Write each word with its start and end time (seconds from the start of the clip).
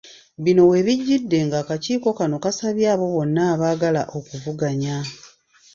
Bino 0.43 0.63
we 0.71 0.79
bijjidde 0.87 1.37
ng’akakiiiko 1.47 2.09
kano 2.19 2.35
kasabye 2.43 2.85
abo 2.93 3.05
bonna 3.13 3.41
abaagala 3.53 4.01
okuvuganya. 4.17 4.97